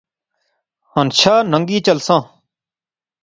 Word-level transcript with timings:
ہنچھا 0.93 1.35
ننگی 1.51 1.79
چلساں 1.85 2.21